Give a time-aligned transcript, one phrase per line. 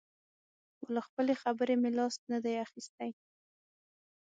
[0.77, 3.11] خو له خپلې خبرې مې لاس نه دی اخیستی.